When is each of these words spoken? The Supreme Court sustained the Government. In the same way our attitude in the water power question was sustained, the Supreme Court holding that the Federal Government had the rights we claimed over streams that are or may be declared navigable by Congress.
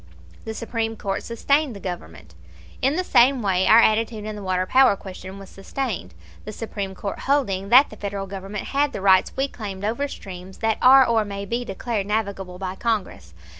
The 0.45 0.55
Supreme 0.55 0.95
Court 0.97 1.21
sustained 1.21 1.75
the 1.75 1.79
Government. 1.79 2.33
In 2.81 2.95
the 2.95 3.03
same 3.03 3.43
way 3.43 3.67
our 3.67 3.77
attitude 3.77 4.25
in 4.25 4.35
the 4.35 4.41
water 4.41 4.65
power 4.65 4.95
question 4.95 5.37
was 5.37 5.47
sustained, 5.51 6.15
the 6.43 6.51
Supreme 6.51 6.95
Court 6.95 7.19
holding 7.29 7.69
that 7.69 7.91
the 7.91 7.95
Federal 7.97 8.25
Government 8.25 8.69
had 8.69 8.93
the 8.93 9.01
rights 9.01 9.31
we 9.37 9.47
claimed 9.47 9.85
over 9.85 10.07
streams 10.07 10.57
that 10.57 10.79
are 10.81 11.05
or 11.05 11.23
may 11.23 11.45
be 11.45 11.63
declared 11.63 12.07
navigable 12.07 12.57
by 12.57 12.73
Congress. 12.73 13.35